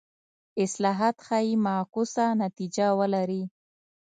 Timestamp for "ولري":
2.99-3.43